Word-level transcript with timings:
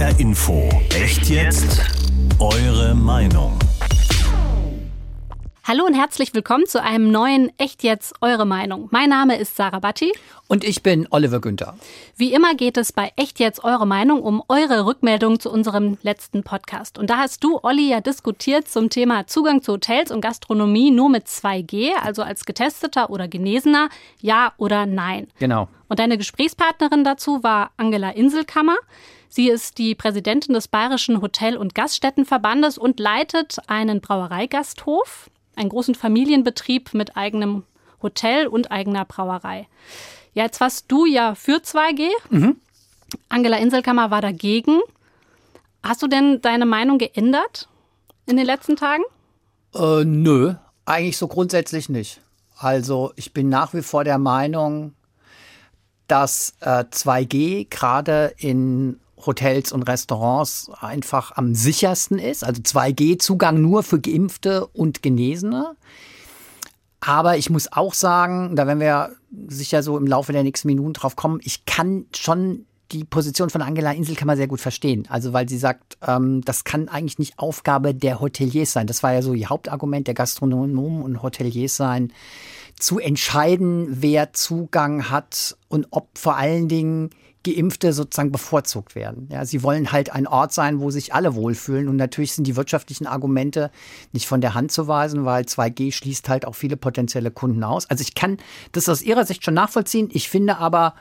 HR 0.00 0.18
Info. 0.18 0.66
Echt 0.94 1.28
jetzt? 1.28 1.78
Eure 2.38 2.94
Meinung. 2.94 3.58
Hallo 5.64 5.84
und 5.84 5.92
herzlich 5.92 6.32
willkommen 6.32 6.64
zu 6.64 6.82
einem 6.82 7.10
neuen 7.10 7.52
Echt 7.58 7.82
jetzt 7.82 8.14
eure 8.22 8.46
Meinung. 8.46 8.88
Mein 8.92 9.10
Name 9.10 9.36
ist 9.36 9.56
Sarah 9.56 9.80
Batti. 9.80 10.10
Und 10.48 10.64
ich 10.64 10.82
bin 10.82 11.06
Oliver 11.10 11.42
Günther. 11.42 11.76
Wie 12.16 12.32
immer 12.32 12.54
geht 12.54 12.78
es 12.78 12.94
bei 12.94 13.12
Echt 13.16 13.40
jetzt 13.40 13.62
eure 13.62 13.86
Meinung 13.86 14.22
um 14.22 14.42
eure 14.48 14.86
Rückmeldung 14.86 15.38
zu 15.38 15.50
unserem 15.52 15.98
letzten 16.00 16.44
Podcast. 16.44 16.96
Und 16.96 17.10
da 17.10 17.18
hast 17.18 17.44
du, 17.44 17.60
Olli, 17.62 17.90
ja 17.90 18.00
diskutiert 18.00 18.68
zum 18.68 18.88
Thema 18.88 19.26
Zugang 19.26 19.60
zu 19.60 19.74
Hotels 19.74 20.10
und 20.10 20.22
Gastronomie 20.22 20.90
nur 20.90 21.10
mit 21.10 21.26
2G, 21.26 21.90
also 22.02 22.22
als 22.22 22.46
Getesteter 22.46 23.10
oder 23.10 23.28
Genesener, 23.28 23.90
ja 24.18 24.54
oder 24.56 24.86
nein. 24.86 25.28
Genau. 25.38 25.68
Und 25.88 25.98
deine 25.98 26.16
Gesprächspartnerin 26.16 27.04
dazu 27.04 27.42
war 27.42 27.72
Angela 27.76 28.08
Inselkammer. 28.10 28.76
Sie 29.30 29.48
ist 29.48 29.78
die 29.78 29.94
Präsidentin 29.94 30.54
des 30.54 30.68
Bayerischen 30.68 31.22
Hotel- 31.22 31.56
und 31.56 31.74
Gaststättenverbandes 31.74 32.76
und 32.76 33.00
leitet 33.00 33.58
einen 33.68 34.00
Brauereigasthof 34.00 35.30
einen 35.56 35.68
großen 35.68 35.94
Familienbetrieb 35.94 36.94
mit 36.94 37.16
eigenem 37.16 37.64
Hotel 38.02 38.46
und 38.46 38.70
eigener 38.72 39.04
Brauerei. 39.04 39.68
Ja, 40.32 40.44
jetzt 40.44 40.60
warst 40.60 40.86
du 40.88 41.06
ja 41.06 41.34
für 41.34 41.58
2G. 41.58 42.08
Mhm. 42.30 42.56
Angela 43.28 43.58
Inselkammer 43.58 44.10
war 44.10 44.22
dagegen. 44.22 44.80
Hast 45.82 46.02
du 46.02 46.06
denn 46.06 46.40
deine 46.40 46.66
Meinung 46.66 46.98
geändert 46.98 47.68
in 48.26 48.36
den 48.36 48.46
letzten 48.46 48.76
Tagen? 48.76 49.02
Äh, 49.74 50.04
nö, 50.04 50.54
eigentlich 50.84 51.18
so 51.18 51.28
grundsätzlich 51.28 51.88
nicht. 51.88 52.20
Also 52.56 53.12
ich 53.16 53.32
bin 53.32 53.48
nach 53.48 53.74
wie 53.74 53.82
vor 53.82 54.04
der 54.04 54.18
Meinung, 54.18 54.94
dass 56.06 56.54
äh, 56.60 56.84
2G 56.84 57.68
gerade 57.70 58.34
in 58.38 59.00
Hotels 59.26 59.72
und 59.72 59.82
Restaurants 59.82 60.70
einfach 60.80 61.32
am 61.36 61.54
sichersten 61.54 62.18
ist. 62.18 62.44
Also 62.44 62.62
2G-Zugang 62.62 63.60
nur 63.60 63.82
für 63.82 64.00
Geimpfte 64.00 64.66
und 64.66 65.02
Genesene. 65.02 65.76
Aber 67.00 67.38
ich 67.38 67.48
muss 67.48 67.72
auch 67.72 67.94
sagen, 67.94 68.56
da 68.56 68.66
werden 68.66 68.80
wir 68.80 69.16
sicher 69.48 69.82
so 69.82 69.96
im 69.96 70.06
Laufe 70.06 70.32
der 70.32 70.42
nächsten 70.42 70.68
Minuten 70.68 70.92
drauf 70.92 71.16
kommen, 71.16 71.40
ich 71.42 71.64
kann 71.64 72.06
schon 72.14 72.66
die 72.92 73.04
Position 73.04 73.50
von 73.50 73.62
Angela 73.62 73.92
Inselkammer 73.92 74.36
sehr 74.36 74.48
gut 74.48 74.60
verstehen. 74.60 75.06
Also 75.08 75.32
weil 75.32 75.48
sie 75.48 75.58
sagt, 75.58 75.96
ähm, 76.06 76.42
das 76.44 76.64
kann 76.64 76.88
eigentlich 76.88 77.18
nicht 77.18 77.38
Aufgabe 77.38 77.94
der 77.94 78.20
Hoteliers 78.20 78.72
sein. 78.72 78.86
Das 78.86 79.02
war 79.02 79.12
ja 79.12 79.22
so 79.22 79.32
ihr 79.32 79.48
Hauptargument 79.48 80.06
der 80.06 80.14
Gastronomen 80.14 81.02
und 81.02 81.22
Hoteliers 81.22 81.76
sein, 81.76 82.12
zu 82.78 82.98
entscheiden, 82.98 83.86
wer 83.90 84.32
Zugang 84.32 85.10
hat 85.10 85.56
und 85.68 85.88
ob 85.90 86.18
vor 86.18 86.36
allen 86.36 86.68
Dingen 86.68 87.10
Geimpfte 87.44 87.92
sozusagen 87.92 88.32
bevorzugt 88.32 88.94
werden. 88.94 89.28
Ja, 89.30 89.44
sie 89.44 89.62
wollen 89.62 89.92
halt 89.92 90.12
ein 90.12 90.26
Ort 90.26 90.52
sein, 90.52 90.80
wo 90.80 90.90
sich 90.90 91.14
alle 91.14 91.34
wohlfühlen. 91.34 91.88
Und 91.88 91.96
natürlich 91.96 92.34
sind 92.34 92.46
die 92.46 92.56
wirtschaftlichen 92.56 93.06
Argumente 93.06 93.70
nicht 94.12 94.26
von 94.26 94.40
der 94.40 94.54
Hand 94.54 94.72
zu 94.72 94.88
weisen, 94.88 95.24
weil 95.24 95.44
2G 95.44 95.92
schließt 95.92 96.28
halt 96.28 96.46
auch 96.46 96.54
viele 96.54 96.76
potenzielle 96.76 97.30
Kunden 97.30 97.64
aus. 97.64 97.88
Also 97.88 98.02
ich 98.02 98.14
kann 98.14 98.38
das 98.72 98.88
aus 98.88 99.02
ihrer 99.02 99.24
Sicht 99.24 99.44
schon 99.44 99.54
nachvollziehen. 99.54 100.08
Ich 100.12 100.28
finde 100.28 100.58
aber 100.58 100.94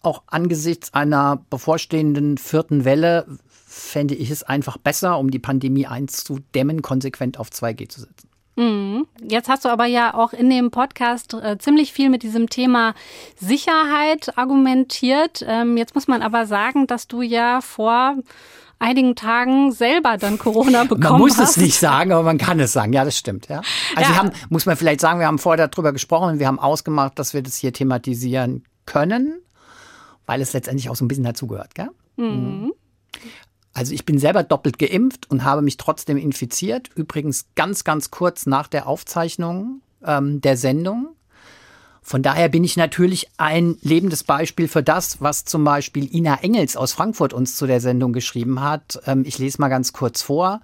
auch 0.00 0.22
angesichts 0.26 0.92
einer 0.94 1.44
bevorstehenden 1.50 2.38
vierten 2.38 2.84
Welle 2.84 3.26
fände 3.66 4.14
ich 4.14 4.30
es 4.30 4.42
einfach 4.42 4.76
besser, 4.76 5.18
um 5.18 5.30
die 5.30 5.38
Pandemie 5.38 5.86
einzudämmen, 5.86 6.82
konsequent 6.82 7.38
auf 7.38 7.48
2G 7.48 7.88
zu 7.88 8.00
setzen. 8.02 8.28
Mhm. 8.56 9.06
Jetzt 9.20 9.48
hast 9.48 9.64
du 9.64 9.68
aber 9.68 9.86
ja 9.86 10.14
auch 10.14 10.32
in 10.32 10.48
dem 10.48 10.70
Podcast 10.70 11.34
äh, 11.34 11.58
ziemlich 11.58 11.92
viel 11.92 12.08
mit 12.08 12.22
diesem 12.22 12.48
Thema 12.48 12.94
Sicherheit 13.36 14.36
argumentiert. 14.38 15.44
Ähm, 15.46 15.76
jetzt 15.76 15.94
muss 15.94 16.06
man 16.06 16.22
aber 16.22 16.46
sagen, 16.46 16.86
dass 16.86 17.08
du 17.08 17.22
ja 17.22 17.60
vor 17.60 18.16
einigen 18.78 19.16
Tagen 19.16 19.72
selber 19.72 20.16
dann 20.18 20.38
Corona 20.38 20.84
bekommen 20.84 21.04
hast. 21.04 21.10
Man 21.10 21.20
muss 21.20 21.38
hast. 21.38 21.50
es 21.50 21.56
nicht 21.56 21.78
sagen, 21.78 22.12
aber 22.12 22.22
man 22.22 22.38
kann 22.38 22.60
es 22.60 22.72
sagen. 22.72 22.92
Ja, 22.92 23.04
das 23.04 23.16
stimmt. 23.16 23.48
Ja. 23.48 23.62
Also 23.96 24.02
ja. 24.02 24.08
wir 24.08 24.16
haben, 24.16 24.30
muss 24.50 24.66
man 24.66 24.76
vielleicht 24.76 25.00
sagen, 25.00 25.18
wir 25.18 25.26
haben 25.26 25.38
vorher 25.38 25.66
darüber 25.66 25.92
gesprochen 25.92 26.34
und 26.34 26.38
wir 26.38 26.46
haben 26.46 26.58
ausgemacht, 26.58 27.18
dass 27.18 27.34
wir 27.34 27.42
das 27.42 27.56
hier 27.56 27.72
thematisieren 27.72 28.64
können, 28.86 29.40
weil 30.26 30.40
es 30.40 30.52
letztendlich 30.52 30.90
auch 30.90 30.96
so 30.96 31.04
ein 31.04 31.08
bisschen 31.08 31.24
dazugehört. 31.24 31.74
Gell? 31.74 31.88
Mhm. 32.16 32.26
mhm. 32.26 32.72
Also 33.74 33.92
ich 33.92 34.06
bin 34.06 34.18
selber 34.18 34.44
doppelt 34.44 34.78
geimpft 34.78 35.28
und 35.30 35.44
habe 35.44 35.60
mich 35.60 35.76
trotzdem 35.76 36.16
infiziert. 36.16 36.88
Übrigens 36.94 37.46
ganz, 37.56 37.84
ganz 37.84 38.10
kurz 38.10 38.46
nach 38.46 38.68
der 38.68 38.86
Aufzeichnung 38.86 39.82
ähm, 40.04 40.40
der 40.40 40.56
Sendung. 40.56 41.08
Von 42.00 42.22
daher 42.22 42.48
bin 42.50 42.62
ich 42.64 42.76
natürlich 42.76 43.30
ein 43.38 43.76
lebendes 43.80 44.24
Beispiel 44.24 44.68
für 44.68 44.82
das, 44.82 45.20
was 45.20 45.44
zum 45.44 45.64
Beispiel 45.64 46.14
Ina 46.14 46.42
Engels 46.42 46.76
aus 46.76 46.92
Frankfurt 46.92 47.32
uns 47.32 47.56
zu 47.56 47.66
der 47.66 47.80
Sendung 47.80 48.12
geschrieben 48.12 48.60
hat. 48.60 49.00
Ähm, 49.06 49.24
ich 49.26 49.38
lese 49.38 49.60
mal 49.60 49.68
ganz 49.68 49.92
kurz 49.92 50.22
vor. 50.22 50.60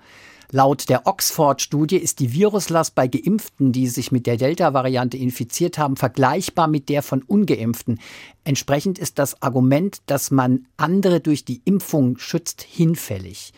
Laut 0.53 0.89
der 0.89 1.07
Oxford-Studie 1.07 1.97
ist 1.97 2.19
die 2.19 2.33
Viruslast 2.33 2.97
bei 2.97 3.07
Geimpften, 3.07 3.71
die 3.71 3.87
sich 3.87 4.11
mit 4.11 4.27
der 4.27 4.37
Delta-Variante 4.37 5.17
infiziert 5.17 5.79
haben, 5.79 5.97
vergleichbar 5.97 6.67
mit 6.67 6.89
der 6.89 7.03
von 7.03 7.23
Ungeimpften. 7.23 8.01
Entsprechend 8.43 8.99
ist 8.99 9.21
das 9.21 9.41
Argument, 9.43 9.99
dass 10.07 10.33
man 10.33 10.67
andere 10.77 11.21
durch 11.21 11.45
die 11.45 11.63
Impfung 11.65 12.19
schützt, 12.19 12.63
hinfällig. 12.63 13.53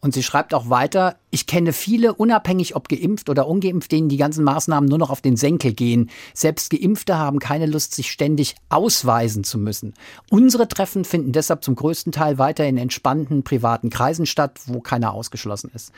Und 0.00 0.14
sie 0.14 0.22
schreibt 0.22 0.54
auch 0.54 0.70
weiter, 0.70 1.16
ich 1.30 1.46
kenne 1.46 1.74
viele, 1.74 2.14
unabhängig 2.14 2.74
ob 2.74 2.88
geimpft 2.88 3.28
oder 3.28 3.46
ungeimpft, 3.46 3.92
denen 3.92 4.08
die 4.08 4.16
ganzen 4.16 4.44
Maßnahmen 4.44 4.88
nur 4.88 4.98
noch 4.98 5.10
auf 5.10 5.20
den 5.20 5.36
Senkel 5.36 5.74
gehen. 5.74 6.08
Selbst 6.32 6.70
Geimpfte 6.70 7.18
haben 7.18 7.38
keine 7.38 7.66
Lust, 7.66 7.94
sich 7.94 8.10
ständig 8.10 8.56
ausweisen 8.70 9.44
zu 9.44 9.58
müssen. 9.58 9.92
Unsere 10.30 10.68
Treffen 10.68 11.04
finden 11.04 11.32
deshalb 11.32 11.62
zum 11.62 11.74
größten 11.74 12.12
Teil 12.12 12.38
weiter 12.38 12.66
in 12.66 12.78
entspannten 12.78 13.42
privaten 13.42 13.90
Kreisen 13.90 14.24
statt, 14.24 14.58
wo 14.66 14.80
keiner 14.80 15.12
ausgeschlossen 15.12 15.70
ist. 15.74 15.92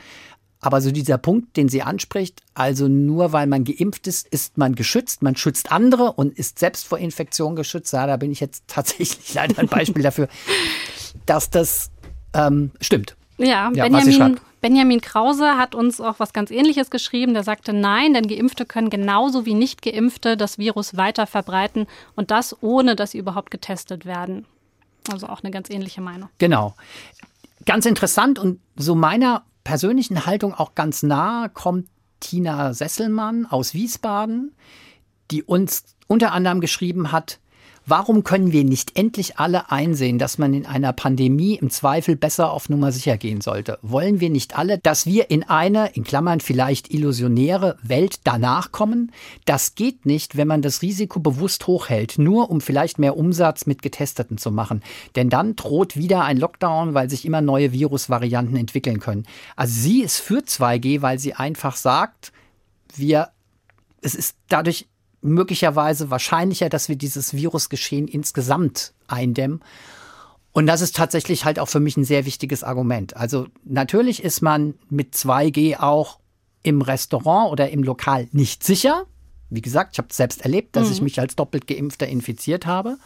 Aber 0.59 0.79
so 0.79 0.91
dieser 0.91 1.17
Punkt, 1.17 1.57
den 1.57 1.67
sie 1.67 1.81
anspricht, 1.81 2.41
also 2.53 2.87
nur 2.87 3.33
weil 3.33 3.47
man 3.47 3.65
geimpft 3.65 4.07
ist, 4.07 4.27
ist 4.27 4.57
man 4.57 4.75
geschützt, 4.75 5.21
man 5.21 5.35
schützt 5.35 5.73
andere 5.73 6.13
und 6.13 6.37
ist 6.37 6.59
selbst 6.59 6.87
vor 6.87 6.97
Infektion 6.97 7.57
geschützt. 7.57 7.91
Ja, 7.91 8.07
da 8.07 8.17
bin 8.17 8.31
ich 8.31 8.39
jetzt 8.39 8.63
tatsächlich 8.67 9.33
leider 9.33 9.59
ein 9.59 9.67
Beispiel 9.67 10.03
dafür, 10.03 10.27
dass 11.25 11.49
das 11.49 11.91
ähm, 12.33 12.71
stimmt. 12.81 13.15
Ja, 13.37 13.71
ja 13.73 13.87
Benjamin, 13.87 14.39
Benjamin 14.61 15.01
Krause 15.01 15.57
hat 15.57 15.75
uns 15.75 15.99
auch 15.99 16.19
was 16.19 16.33
ganz 16.33 16.51
Ähnliches 16.51 16.89
geschrieben. 16.89 17.33
Der 17.33 17.43
sagte, 17.43 17.73
nein, 17.73 18.13
denn 18.13 18.27
Geimpfte 18.27 18.65
können 18.65 18.89
genauso 18.89 19.45
wie 19.45 19.53
Nicht-Geimpfte 19.53 20.37
das 20.37 20.57
Virus 20.57 20.95
weiter 20.95 21.27
verbreiten 21.27 21.87
und 22.15 22.31
das 22.31 22.55
ohne, 22.61 22.95
dass 22.95 23.11
sie 23.11 23.17
überhaupt 23.17 23.51
getestet 23.51 24.05
werden. 24.05 24.45
Also 25.11 25.27
auch 25.27 25.43
eine 25.43 25.51
ganz 25.51 25.69
ähnliche 25.69 26.01
Meinung. 26.01 26.29
Genau. 26.37 26.75
Ganz 27.65 27.85
interessant 27.85 28.39
und 28.39 28.59
so 28.75 28.95
meiner 28.95 29.43
persönlichen 29.63 30.25
Haltung 30.25 30.53
auch 30.53 30.75
ganz 30.75 31.03
nah 31.03 31.49
kommt 31.49 31.87
Tina 32.19 32.73
Sesselmann 32.73 33.45
aus 33.45 33.73
Wiesbaden, 33.73 34.55
die 35.29 35.43
uns 35.43 35.83
unter 36.07 36.31
anderem 36.31 36.61
geschrieben 36.61 37.11
hat, 37.11 37.39
Warum 37.85 38.23
können 38.23 38.53
wir 38.53 38.63
nicht 38.63 38.97
endlich 38.97 39.39
alle 39.39 39.69
einsehen, 39.69 40.17
dass 40.17 40.37
man 40.37 40.53
in 40.53 40.65
einer 40.65 40.93
Pandemie 40.93 41.55
im 41.55 41.69
Zweifel 41.69 42.15
besser 42.15 42.51
auf 42.51 42.69
Nummer 42.69 42.93
sicher 42.93 43.17
gehen 43.17 43.41
sollte? 43.41 43.77
Wollen 43.81 44.21
wir 44.21 44.29
nicht 44.29 44.57
alle, 44.57 44.77
dass 44.77 45.05
wir 45.05 45.29
in 45.29 45.43
eine, 45.43 45.87
in 45.93 46.05
Klammern 46.05 46.39
vielleicht 46.39 46.93
illusionäre 46.93 47.77
Welt 47.83 48.21
danach 48.23 48.71
kommen? 48.71 49.11
Das 49.43 49.75
geht 49.75 50.05
nicht, 50.05 50.37
wenn 50.37 50.47
man 50.47 50.61
das 50.61 50.81
Risiko 50.81 51.19
bewusst 51.19 51.67
hochhält, 51.67 52.17
nur 52.17 52.49
um 52.49 52.61
vielleicht 52.61 52.99
mehr 52.99 53.17
Umsatz 53.17 53.65
mit 53.65 53.81
Getesteten 53.81 54.37
zu 54.37 54.49
machen. 54.49 54.81
Denn 55.17 55.29
dann 55.29 55.57
droht 55.57 55.97
wieder 55.97 56.23
ein 56.23 56.37
Lockdown, 56.37 56.93
weil 56.93 57.09
sich 57.09 57.25
immer 57.25 57.41
neue 57.41 57.73
Virusvarianten 57.73 58.55
entwickeln 58.55 59.01
können. 59.01 59.25
Also 59.57 59.73
sie 59.73 60.01
ist 60.01 60.19
für 60.19 60.39
2G, 60.39 61.01
weil 61.01 61.19
sie 61.19 61.33
einfach 61.33 61.75
sagt, 61.75 62.31
wir 62.95 63.29
es 64.03 64.15
ist 64.15 64.35
dadurch 64.49 64.87
möglicherweise 65.23 66.09
wahrscheinlicher, 66.09 66.69
dass 66.69 66.89
wir 66.89 66.95
dieses 66.95 67.33
Virusgeschehen 67.33 68.07
insgesamt 68.07 68.93
eindämmen. 69.07 69.61
Und 70.51 70.67
das 70.67 70.81
ist 70.81 70.95
tatsächlich 70.95 71.45
halt 71.45 71.57
auch 71.57 71.69
für 71.69 71.79
mich 71.79 71.97
ein 71.97 72.05
sehr 72.05 72.25
wichtiges 72.25 72.63
Argument. 72.63 73.17
Also 73.17 73.47
natürlich 73.63 74.23
ist 74.23 74.41
man 74.41 74.75
mit 74.89 75.15
2G 75.15 75.79
auch 75.79 76.19
im 76.61 76.81
Restaurant 76.81 77.51
oder 77.51 77.71
im 77.71 77.83
Lokal 77.83 78.27
nicht 78.31 78.63
sicher. 78.63 79.05
Wie 79.49 79.61
gesagt, 79.61 79.93
ich 79.93 79.97
habe 79.97 80.09
es 80.09 80.17
selbst 80.17 80.41
erlebt, 80.41 80.75
dass 80.75 80.87
mhm. 80.87 80.93
ich 80.93 81.01
mich 81.01 81.19
als 81.19 81.35
doppelt 81.35 81.67
geimpfter 81.67 82.07
infiziert 82.07 82.65
habe. 82.65 82.97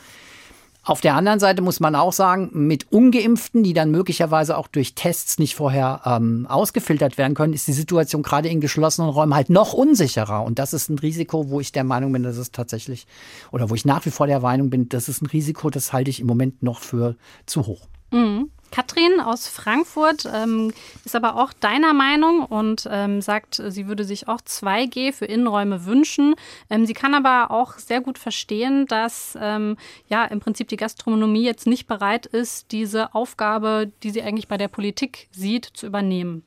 Auf 0.88 1.01
der 1.01 1.16
anderen 1.16 1.42
Seite 1.42 1.62
muss 1.62 1.81
man 1.81 1.95
auch 1.95 2.13
sagen, 2.13 2.50
mit 2.54 2.89
ungeimpften, 2.94 3.62
die 3.62 3.74
dann 3.74 3.92
möglicherweise 3.92 4.57
auch 4.57 4.69
durch 4.69 4.95
Tests 4.95 5.38
nicht 5.38 5.54
vorher 5.54 6.00
ähm, 6.06 6.48
ausgefiltert 6.48 7.18
werden 7.18 7.34
können, 7.34 7.51
ist 7.51 7.68
die 7.68 7.74
Situation 7.74 8.24
gerade 8.24 8.48
in 8.48 8.62
geschlossenen 8.62 9.10
Räumen 9.10 9.36
halt 9.36 9.50
noch 9.50 9.74
unsicherer. 9.74 10.45
Und 10.45 10.60
das 10.60 10.72
ist 10.72 10.89
ein 10.89 10.98
Risiko, 10.98 11.50
wo 11.50 11.60
ich 11.60 11.74
der 11.74 11.84
Meinung 11.84 12.13
bin, 12.13 12.24
dass 12.24 12.38
es 12.38 12.54
tatsächlich, 12.54 13.06
oder 13.51 13.69
wo 13.69 13.75
ich 13.75 13.84
nach 13.84 14.06
wie 14.06 14.12
vor 14.12 14.28
der 14.28 14.39
Meinung 14.39 14.69
bin, 14.69 14.88
das 14.88 15.10
ist 15.10 15.22
ein 15.22 15.25
Risiko, 15.25 15.69
das 15.69 15.92
halte 15.92 16.10
ich 16.10 16.22
im 16.22 16.28
Moment 16.28 16.63
noch 16.63 16.80
für 16.80 17.18
zu 17.45 17.66
hoch. 17.66 17.81
Mhm. 18.12 18.50
Katrin 18.72 19.19
aus 19.19 19.48
Frankfurt 19.48 20.28
ähm, 20.31 20.74
ist 21.06 21.16
aber 21.16 21.36
auch 21.36 21.54
deiner 21.54 21.94
Meinung 21.94 22.46
und 22.46 22.88
ähm, 22.92 23.22
sagt, 23.22 23.62
sie 23.68 23.88
würde 23.88 24.04
sich 24.04 24.28
auch 24.28 24.42
2G 24.42 25.14
für 25.14 25.25
Innenräume 25.25 25.86
wünschen. 25.86 26.36
Ähm, 26.69 26.86
sie 26.86 26.94
kann 26.94 27.14
aber 27.14 27.52
auch 27.52 27.78
sehr 27.78 28.02
gut 28.02 28.18
verstehen, 28.18 28.86
dass 28.88 29.38
ähm, 29.42 29.78
ja 30.10 30.25
im 30.25 30.40
Prinzip 30.40 30.68
die 30.68 30.78
Gastronomie 30.78 31.44
jetzt 31.44 31.68
nicht 31.68 31.88
bereit 31.88 32.25
ist, 32.25 32.72
diese 32.72 33.16
Aufgabe, 33.16 33.92
die 34.04 34.12
sie 34.12 34.22
eigentlich 34.22 34.48
bei 34.48 34.58
der 34.58 34.68
Politik 34.68 35.28
sieht, 35.31 35.66
zu 35.66 35.86
übernehmen 35.86 36.44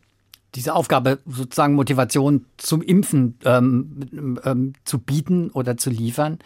diese 0.54 0.74
Aufgabe, 0.74 1.20
sozusagen 1.26 1.74
Motivation 1.74 2.44
zum 2.56 2.82
Impfen 2.82 3.38
ähm, 3.44 4.40
ähm, 4.44 4.72
zu 4.84 4.98
bieten 4.98 5.50
oder 5.50 5.76
zu 5.76 5.90
liefern. 5.90 6.38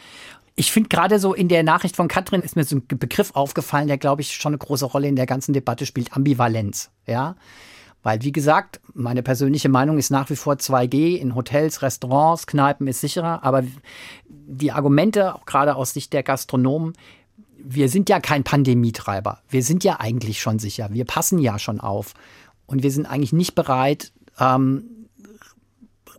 Ich 0.56 0.70
finde 0.70 0.88
gerade 0.88 1.18
so 1.18 1.34
in 1.34 1.48
der 1.48 1.62
Nachricht 1.62 1.96
von 1.96 2.08
Katrin 2.08 2.42
ist 2.42 2.54
mir 2.54 2.64
so 2.64 2.76
ein 2.76 2.86
Begriff 2.86 3.32
aufgefallen, 3.34 3.88
der, 3.88 3.98
glaube 3.98 4.22
ich, 4.22 4.34
schon 4.34 4.50
eine 4.50 4.58
große 4.58 4.84
Rolle 4.84 5.08
in 5.08 5.16
der 5.16 5.26
ganzen 5.26 5.52
Debatte 5.52 5.84
spielt, 5.84 6.12
Ambivalenz. 6.14 6.90
Ja. 7.06 7.36
Weil, 8.04 8.22
wie 8.22 8.32
gesagt, 8.32 8.80
meine 8.92 9.22
persönliche 9.22 9.68
Meinung 9.68 9.98
ist 9.98 10.10
nach 10.10 10.30
wie 10.30 10.36
vor 10.36 10.54
2G 10.54 11.16
in 11.16 11.34
Hotels, 11.34 11.82
Restaurants, 11.82 12.46
Kneipen 12.46 12.86
ist 12.86 13.00
sicherer. 13.00 13.42
Aber 13.42 13.64
die 14.28 14.72
Argumente, 14.72 15.34
auch 15.34 15.46
gerade 15.46 15.74
aus 15.74 15.94
Sicht 15.94 16.12
der 16.12 16.22
Gastronomen, 16.22 16.92
wir 17.56 17.88
sind 17.88 18.10
ja 18.10 18.20
kein 18.20 18.44
Pandemietreiber. 18.44 19.40
Wir 19.48 19.62
sind 19.62 19.84
ja 19.84 19.98
eigentlich 19.98 20.40
schon 20.40 20.58
sicher. 20.58 20.88
Wir 20.92 21.06
passen 21.06 21.38
ja 21.38 21.58
schon 21.58 21.80
auf. 21.80 22.12
Und 22.66 22.82
wir 22.82 22.90
sind 22.90 23.06
eigentlich 23.06 23.32
nicht 23.32 23.54
bereit, 23.54 24.12
ähm, 24.38 24.84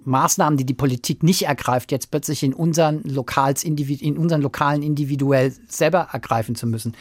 Maßnahmen, 0.05 0.57
die 0.57 0.65
die 0.65 0.73
Politik 0.73 1.23
nicht 1.23 1.43
ergreift, 1.43 1.91
jetzt 1.91 2.11
plötzlich 2.11 2.43
in 2.43 2.53
unseren, 2.53 3.03
Lokals, 3.03 3.63
in 3.63 4.17
unseren 4.17 4.41
Lokalen 4.41 4.83
individuell 4.83 5.53
selber 5.67 6.09
ergreifen 6.11 6.55
zu 6.55 6.67
müssen. 6.67 6.95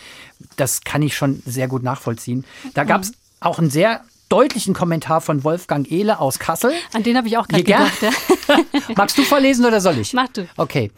Das 0.56 0.83
kann 0.83 1.03
ich 1.03 1.17
schon 1.17 1.43
sehr 1.47 1.69
gut 1.69 1.83
nachvollziehen. 1.83 2.45
Da 2.75 2.85
gab 2.85 3.03
es 3.03 3.11
mhm. 3.11 3.17
auch 3.41 3.59
einen 3.59 3.71
sehr 3.71 4.03
deutlichen 4.29 4.75
Kommentar 4.75 5.21
von 5.21 5.45
Wolfgang 5.45 5.91
Ehle 5.91 6.19
aus 6.19 6.39
Kassel. 6.39 6.73
An 6.93 7.03
den 7.03 7.17
habe 7.17 7.29
ich 7.29 7.37
auch 7.39 7.47
gerade 7.47 7.62
gedacht. 7.62 8.03
Ja. 8.03 8.11
Magst 8.97 9.17
du 9.19 9.23
vorlesen 9.23 9.65
oder 9.65 9.81
soll 9.81 9.99
ich? 9.99 10.12
Mach 10.12 10.29
du. 10.29 10.49
Okay. 10.56 10.91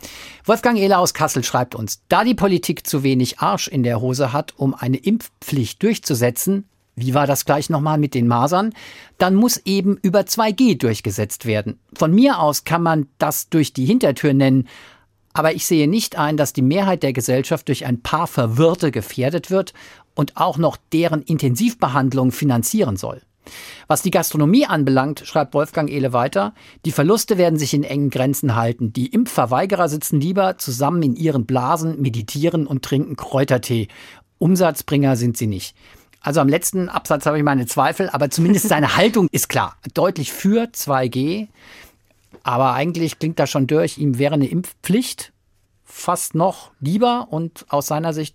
Wolfgang 0.45 0.79
Ehle 0.79 0.99
aus 0.99 1.13
Kassel 1.13 1.45
schreibt 1.45 1.75
uns, 1.75 2.01
da 2.09 2.25
die 2.25 2.35
Politik 2.35 2.87
zu 2.87 3.03
wenig 3.03 3.41
Arsch 3.41 3.69
in 3.69 3.83
der 3.83 4.01
Hose 4.01 4.33
hat, 4.33 4.55
um 4.57 4.75
eine 4.75 4.97
Impfpflicht 4.97 5.83
durchzusetzen, 5.83 6.69
wie 6.97 7.13
war 7.13 7.27
das 7.27 7.45
gleich 7.45 7.69
nochmal 7.69 7.99
mit 7.99 8.15
den 8.15 8.27
Masern? 8.27 8.73
Dann 9.19 9.35
muss 9.35 9.59
eben 9.65 9.99
über 10.03 10.21
2G 10.21 10.79
durchgesetzt 10.79 11.45
werden. 11.45 11.79
Von 11.95 12.13
mir 12.13 12.41
aus 12.41 12.65
kann 12.65 12.83
man 12.83 13.07
das 13.19 13.51
durch 13.51 13.75
die 13.75 13.85
Hintertür 13.85 14.33
nennen, 14.33 14.67
aber 15.35 15.55
ich 15.55 15.67
sehe 15.67 15.87
nicht 15.87 16.17
ein, 16.17 16.39
dass 16.39 16.55
die 16.55 16.63
Mehrheit 16.63 17.03
der 17.03 17.13
Gesellschaft 17.13 17.69
durch 17.69 17.85
ein 17.85 18.01
paar 18.01 18.27
Verwirrte 18.27 18.91
gefährdet 18.91 19.51
wird 19.51 19.75
und 20.15 20.39
auch 20.39 20.57
noch 20.57 20.79
deren 20.95 21.21
Intensivbehandlung 21.21 22.33
finanzieren 22.33 22.97
soll. 22.97 23.21
Was 23.87 24.01
die 24.01 24.11
Gastronomie 24.11 24.65
anbelangt, 24.67 25.21
schreibt 25.25 25.53
Wolfgang 25.53 25.91
Ehle 25.91 26.15
weiter, 26.15 26.55
die 26.87 26.91
Verluste 26.91 27.37
werden 27.37 27.59
sich 27.59 27.75
in 27.75 27.85
engen 27.85 28.09
Grenzen 28.09 28.57
halten. 28.57 28.95
Die 28.95 29.09
Impfverweigerer 29.09 29.91
sitzen 29.91 30.21
lieber 30.21 30.57
zusammen 30.57 31.03
in 31.03 31.15
ihren 31.15 31.45
Blasen, 31.45 32.01
meditieren 32.01 32.67
und 32.67 32.83
trinken 32.83 33.17
Kräutertee. 33.17 33.89
Umsatzbringer 34.39 35.17
sind 35.17 35.37
sie 35.37 35.47
nicht. 35.47 35.77
Also 36.27 36.41
am 36.41 36.49
letzten 36.49 36.89
Absatz 36.89 37.25
habe 37.25 37.39
ich 37.39 37.45
meine 37.45 37.67
Zweifel, 37.67 38.11
aber 38.11 38.31
zumindest 38.31 38.69
seine 38.69 38.97
Haltung 38.97 39.29
ist 39.31 39.49
klar. 39.49 39.77
Deutlich 39.95 40.33
für 40.33 40.65
2G. 40.65 41.47
Aber 42.43 42.73
eigentlich 42.73 43.21
klingt 43.21 43.39
das 43.39 43.49
schon 43.49 43.69
durch. 43.69 43.97
Ihm 43.99 44.19
wäre 44.19 44.35
eine 44.35 44.49
Impfpflicht 44.49 45.33
fast 45.85 46.35
noch 46.35 46.73
lieber 46.81 47.29
und 47.31 47.65
aus 47.69 47.87
seiner 47.87 48.13
Sicht 48.13 48.35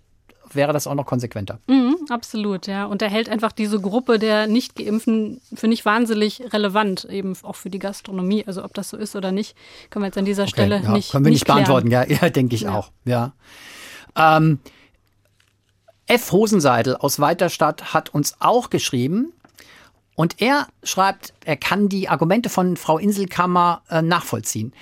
wäre 0.52 0.72
das 0.72 0.86
auch 0.86 0.94
noch 0.94 1.04
konsequenter. 1.04 1.58
Mhm, 1.66 1.96
absolut, 2.08 2.66
ja. 2.66 2.86
Und 2.86 3.02
er 3.02 3.10
hält 3.10 3.28
einfach 3.28 3.52
diese 3.52 3.78
Gruppe 3.78 4.18
der 4.18 4.46
Nicht-Geimpften 4.46 5.42
für 5.54 5.68
nicht 5.68 5.84
wahnsinnig 5.84 6.50
relevant, 6.54 7.04
eben 7.04 7.34
auch 7.42 7.56
für 7.56 7.68
die 7.68 7.78
Gastronomie. 7.78 8.42
Also 8.46 8.64
ob 8.64 8.72
das 8.72 8.88
so 8.88 8.96
ist 8.96 9.16
oder 9.16 9.32
nicht, 9.32 9.54
können 9.90 10.04
wir 10.04 10.06
jetzt 10.06 10.18
an 10.18 10.24
dieser 10.24 10.44
okay, 10.44 10.52
Stelle 10.52 10.80
ja, 10.82 10.92
nicht 10.92 11.12
Können 11.12 11.26
wir 11.26 11.30
nicht, 11.30 11.40
nicht 11.40 11.46
beantworten, 11.46 11.90
ja, 11.90 12.04
ja 12.08 12.30
denke 12.30 12.54
ich 12.54 12.62
ja. 12.62 12.74
auch. 12.74 12.90
Ja. 13.04 13.34
Ähm, 14.16 14.60
F. 16.12 16.30
Hosenseidel 16.30 16.94
aus 16.96 17.20
Weiterstadt 17.20 17.94
hat 17.94 18.10
uns 18.10 18.34
auch 18.38 18.68
geschrieben. 18.68 19.32
Und 20.14 20.42
er 20.42 20.66
schreibt, 20.82 21.32
er 21.42 21.56
kann 21.56 21.88
die 21.88 22.10
Argumente 22.10 22.50
von 22.50 22.76
Frau 22.76 22.98
Inselkammer 22.98 23.80
äh, 23.88 24.02
nachvollziehen. 24.02 24.74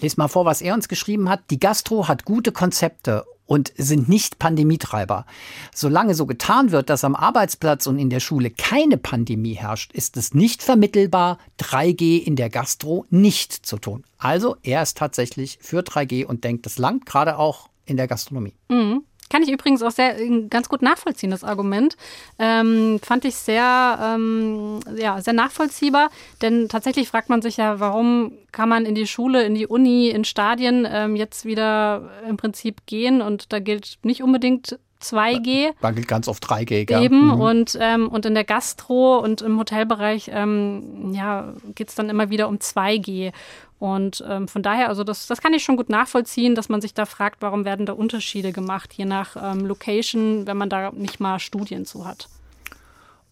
Lies 0.00 0.16
mal 0.16 0.28
vor, 0.28 0.44
was 0.44 0.62
er 0.62 0.74
uns 0.74 0.86
geschrieben 0.86 1.28
hat. 1.28 1.40
Die 1.50 1.58
Gastro 1.58 2.06
hat 2.06 2.24
gute 2.24 2.52
Konzepte 2.52 3.24
und 3.44 3.72
sind 3.76 4.08
nicht 4.08 4.38
Pandemietreiber. 4.38 5.26
Solange 5.74 6.14
so 6.14 6.26
getan 6.26 6.70
wird, 6.70 6.90
dass 6.90 7.02
am 7.02 7.16
Arbeitsplatz 7.16 7.88
und 7.88 7.98
in 7.98 8.08
der 8.08 8.20
Schule 8.20 8.50
keine 8.50 8.98
Pandemie 8.98 9.54
herrscht, 9.54 9.92
ist 9.94 10.16
es 10.16 10.32
nicht 10.32 10.62
vermittelbar, 10.62 11.38
3G 11.58 12.22
in 12.22 12.36
der 12.36 12.50
Gastro 12.50 13.04
nicht 13.10 13.52
zu 13.52 13.78
tun. 13.78 14.04
Also 14.16 14.54
er 14.62 14.84
ist 14.84 14.96
tatsächlich 14.96 15.58
für 15.60 15.80
3G 15.80 16.24
und 16.24 16.44
denkt, 16.44 16.66
das 16.66 16.78
langt 16.78 17.04
gerade 17.04 17.36
auch 17.36 17.68
in 17.84 17.96
der 17.96 18.06
Gastronomie. 18.06 18.54
Mhm. 18.68 19.02
Kann 19.30 19.42
ich 19.42 19.50
übrigens 19.50 19.82
auch 19.82 19.90
sehr 19.90 20.16
ganz 20.48 20.68
gut 20.68 20.82
nachvollziehen, 20.82 21.30
das 21.30 21.44
Argument. 21.44 21.96
Ähm, 22.38 23.00
fand 23.02 23.24
ich 23.24 23.36
sehr, 23.36 23.98
ähm, 24.02 24.80
ja, 24.96 25.20
sehr 25.20 25.34
nachvollziehbar, 25.34 26.10
denn 26.42 26.68
tatsächlich 26.68 27.08
fragt 27.08 27.28
man 27.28 27.42
sich 27.42 27.56
ja, 27.56 27.80
warum 27.80 28.32
kann 28.52 28.68
man 28.68 28.86
in 28.86 28.94
die 28.94 29.06
Schule, 29.06 29.44
in 29.44 29.54
die 29.54 29.66
Uni, 29.66 30.08
in 30.08 30.24
Stadien 30.24 30.86
ähm, 30.90 31.16
jetzt 31.16 31.44
wieder 31.44 32.10
im 32.28 32.36
Prinzip 32.36 32.86
gehen 32.86 33.20
und 33.20 33.52
da 33.52 33.58
gilt 33.58 33.98
nicht 34.02 34.22
unbedingt 34.22 34.78
2G. 35.02 35.72
Da 35.80 35.90
gilt 35.90 36.08
ganz 36.08 36.28
oft 36.28 36.44
3G, 36.44 36.84
gell? 36.84 37.02
Eben, 37.02 37.26
mhm. 37.26 37.40
und, 37.40 37.78
ähm, 37.80 38.08
und 38.08 38.26
in 38.26 38.34
der 38.34 38.44
Gastro 38.44 39.18
und 39.18 39.42
im 39.42 39.58
Hotelbereich 39.58 40.30
ähm, 40.32 41.12
ja, 41.14 41.52
geht 41.74 41.88
es 41.88 41.94
dann 41.94 42.08
immer 42.08 42.30
wieder 42.30 42.48
um 42.48 42.56
2G. 42.56 43.32
Und 43.78 44.24
ähm, 44.28 44.48
von 44.48 44.62
daher, 44.62 44.88
also 44.88 45.04
das, 45.04 45.28
das 45.28 45.40
kann 45.40 45.54
ich 45.54 45.62
schon 45.62 45.76
gut 45.76 45.88
nachvollziehen, 45.88 46.54
dass 46.54 46.68
man 46.68 46.80
sich 46.80 46.94
da 46.94 47.06
fragt, 47.06 47.40
warum 47.40 47.64
werden 47.64 47.86
da 47.86 47.92
Unterschiede 47.92 48.52
gemacht, 48.52 48.92
je 48.94 49.04
nach 49.04 49.36
ähm, 49.40 49.66
Location, 49.66 50.46
wenn 50.46 50.56
man 50.56 50.68
da 50.68 50.90
nicht 50.90 51.20
mal 51.20 51.38
Studien 51.38 51.86
zu 51.86 52.04
hat. 52.04 52.28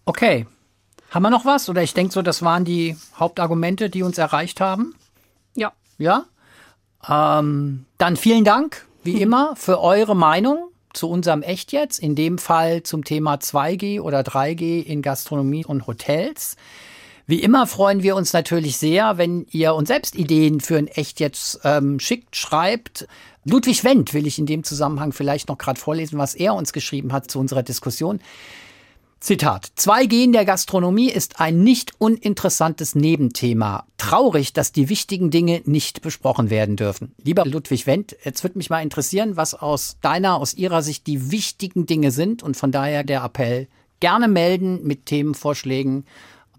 Okay. 0.04 0.46
Haben 1.10 1.22
wir 1.22 1.30
noch 1.30 1.44
was? 1.44 1.68
Oder 1.68 1.82
ich 1.82 1.94
denke 1.94 2.12
so, 2.12 2.22
das 2.22 2.42
waren 2.42 2.64
die 2.64 2.96
Hauptargumente, 3.18 3.90
die 3.90 4.02
uns 4.02 4.18
erreicht 4.18 4.60
haben. 4.60 4.94
Ja. 5.54 5.72
Ja? 5.98 6.24
Ähm, 7.08 7.86
dann 7.98 8.16
vielen 8.16 8.44
Dank, 8.44 8.86
wie 9.02 9.20
immer, 9.22 9.56
für 9.56 9.80
eure 9.80 10.14
Meinung 10.14 10.68
zu 10.96 11.08
unserem 11.08 11.42
Echt 11.42 11.72
jetzt, 11.72 11.98
in 11.98 12.14
dem 12.14 12.38
Fall 12.38 12.82
zum 12.82 13.04
Thema 13.04 13.34
2G 13.34 14.00
oder 14.00 14.20
3G 14.20 14.82
in 14.82 15.02
Gastronomie 15.02 15.64
und 15.64 15.86
Hotels. 15.86 16.56
Wie 17.28 17.42
immer 17.42 17.66
freuen 17.66 18.02
wir 18.02 18.14
uns 18.14 18.32
natürlich 18.32 18.76
sehr, 18.76 19.18
wenn 19.18 19.46
ihr 19.50 19.74
uns 19.74 19.88
selbst 19.88 20.14
Ideen 20.14 20.60
für 20.60 20.78
ein 20.78 20.86
Echt 20.86 21.18
jetzt 21.18 21.60
ähm, 21.64 21.98
schickt, 21.98 22.36
schreibt. 22.36 23.08
Ludwig 23.44 23.82
Wendt 23.84 24.14
will 24.14 24.26
ich 24.26 24.38
in 24.38 24.46
dem 24.46 24.64
Zusammenhang 24.64 25.12
vielleicht 25.12 25.48
noch 25.48 25.58
gerade 25.58 25.78
vorlesen, 25.78 26.18
was 26.18 26.34
er 26.34 26.54
uns 26.54 26.72
geschrieben 26.72 27.12
hat 27.12 27.30
zu 27.30 27.38
unserer 27.40 27.62
Diskussion. 27.62 28.20
Zitat. 29.20 29.72
2G 29.78 30.24
in 30.24 30.32
der 30.32 30.44
Gastronomie 30.44 31.10
ist 31.10 31.40
ein 31.40 31.62
nicht 31.62 31.92
uninteressantes 31.98 32.94
Nebenthema. 32.94 33.86
Traurig, 33.96 34.52
dass 34.52 34.72
die 34.72 34.88
wichtigen 34.88 35.30
Dinge 35.30 35.62
nicht 35.64 36.02
besprochen 36.02 36.50
werden 36.50 36.76
dürfen. 36.76 37.14
Lieber 37.22 37.44
Ludwig 37.44 37.86
Wendt, 37.86 38.16
jetzt 38.24 38.44
würde 38.44 38.58
mich 38.58 38.70
mal 38.70 38.82
interessieren, 38.82 39.36
was 39.36 39.54
aus 39.54 39.96
deiner, 40.00 40.36
aus 40.36 40.54
ihrer 40.54 40.82
Sicht 40.82 41.06
die 41.06 41.30
wichtigen 41.30 41.86
Dinge 41.86 42.10
sind 42.10 42.42
und 42.42 42.56
von 42.56 42.72
daher 42.72 43.04
der 43.04 43.24
Appell, 43.24 43.68
gerne 44.00 44.28
melden 44.28 44.86
mit 44.86 45.06
Themenvorschlägen 45.06 46.04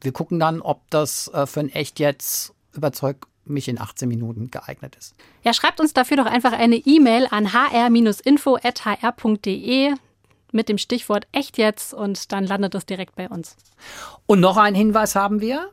wir 0.01 0.11
gucken 0.11 0.39
dann, 0.39 0.61
ob 0.61 0.89
das 0.89 1.27
äh, 1.29 1.45
für 1.45 1.61
ein 1.61 1.69
echt 1.69 1.99
jetzt 1.99 2.53
überzeugt 2.73 3.25
mich 3.45 3.67
in 3.69 3.79
18 3.79 4.09
Minuten 4.09 4.51
geeignet 4.51 4.95
ist. 4.97 5.15
Ja, 5.43 5.53
schreibt 5.53 5.79
uns 5.79 5.93
dafür 5.93 6.17
doch 6.17 6.25
einfach 6.25 6.51
eine 6.51 6.75
E-Mail 6.75 7.27
an 7.31 7.53
hr-info.hr.de 7.53 8.25
mit 10.51 10.69
dem 10.69 10.77
Stichwort 10.77 11.27
echt 11.31 11.57
jetzt 11.57 11.93
und 11.93 12.31
dann 12.31 12.45
landet 12.45 12.75
es 12.75 12.85
direkt 12.85 13.15
bei 13.15 13.29
uns. 13.29 13.55
Und 14.25 14.39
noch 14.39 14.57
einen 14.57 14.75
Hinweis 14.75 15.15
haben 15.15 15.41
wir. 15.41 15.69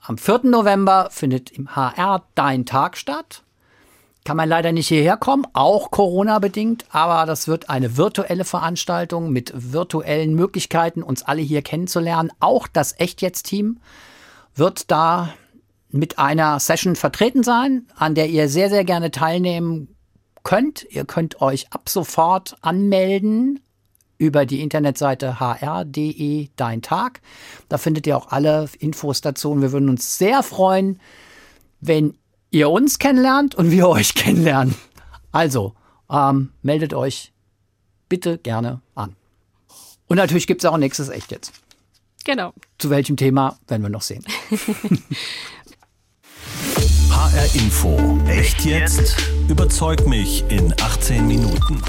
Am 0.00 0.16
4. 0.16 0.40
November 0.44 1.08
findet 1.10 1.50
im 1.50 1.74
HR 1.76 2.24
Dein 2.34 2.64
Tag 2.64 2.96
statt. 2.96 3.42
Kann 4.24 4.36
man 4.36 4.48
leider 4.48 4.72
nicht 4.72 4.88
hierher 4.88 5.16
kommen, 5.16 5.46
auch 5.54 5.90
Corona-bedingt, 5.90 6.84
aber 6.90 7.24
das 7.26 7.48
wird 7.48 7.70
eine 7.70 7.96
virtuelle 7.96 8.44
Veranstaltung 8.44 9.30
mit 9.30 9.52
virtuellen 9.54 10.34
Möglichkeiten, 10.34 11.02
uns 11.02 11.22
alle 11.22 11.40
hier 11.40 11.62
kennenzulernen. 11.62 12.30
Auch 12.38 12.66
das 12.66 12.98
Echt-Jetzt-Team 12.98 13.80
wird 14.54 14.90
da 14.90 15.30
mit 15.88 16.18
einer 16.18 16.60
Session 16.60 16.96
vertreten 16.96 17.42
sein, 17.42 17.86
an 17.96 18.14
der 18.14 18.28
ihr 18.28 18.48
sehr, 18.48 18.68
sehr 18.68 18.84
gerne 18.84 19.10
teilnehmen 19.10 19.96
könnt. 20.42 20.86
Ihr 20.90 21.06
könnt 21.06 21.40
euch 21.40 21.72
ab 21.72 21.88
sofort 21.88 22.56
anmelden 22.60 23.60
über 24.20 24.44
die 24.44 24.60
Internetseite 24.60 25.40
hr.de 25.40 26.48
Dein 26.54 26.82
Tag. 26.82 27.22
Da 27.70 27.78
findet 27.78 28.06
ihr 28.06 28.16
auch 28.18 28.28
alle 28.30 28.68
Infos 28.78 29.22
dazu 29.22 29.50
und 29.50 29.62
wir 29.62 29.72
würden 29.72 29.88
uns 29.88 30.18
sehr 30.18 30.42
freuen, 30.42 31.00
wenn 31.80 32.14
ihr 32.50 32.68
uns 32.68 32.98
kennenlernt 32.98 33.54
und 33.54 33.70
wir 33.70 33.88
euch 33.96 34.14
kennenlernen. 34.14 34.74
Also, 35.32 35.74
ähm, 36.10 36.52
meldet 36.62 36.92
euch 36.92 37.32
bitte 38.08 38.36
gerne 38.36 38.82
an. 38.94 39.16
Und 40.06 40.18
natürlich 40.18 40.46
gibt 40.46 40.62
es 40.62 40.70
auch 40.70 40.76
nächstes 40.76 41.08
Echt 41.08 41.32
jetzt. 41.32 41.52
Genau. 42.24 42.52
Zu 42.78 42.90
welchem 42.90 43.16
Thema 43.16 43.58
werden 43.68 43.82
wir 43.82 43.88
noch 43.88 44.02
sehen. 44.02 44.24
HR 47.10 47.54
Info. 47.54 48.18
Echt 48.26 48.66
jetzt? 48.66 49.16
Überzeug 49.48 50.06
mich 50.06 50.44
in 50.50 50.74
18 50.78 51.26
Minuten. 51.26 51.80